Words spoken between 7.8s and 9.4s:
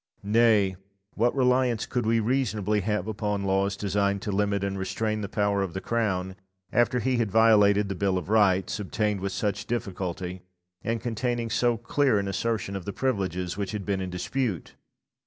the Bill of Rights, obtained with